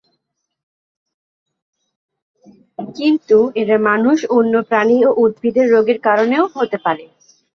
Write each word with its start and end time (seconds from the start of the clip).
কিন্তু 2.95 3.37
এরা 3.55 3.77
মানুষ, 3.89 4.17
অন্য 4.37 4.53
প্রাণী 4.69 4.97
ও 5.07 5.19
উদ্ভিদের 5.23 5.67
রোগের 5.73 5.99
কারণও 6.07 6.45
হতে 6.55 6.77
পারে। 6.85 7.05